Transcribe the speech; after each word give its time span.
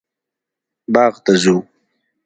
باغ 0.93 1.13
ته 1.25 1.33
ځو 1.41 1.57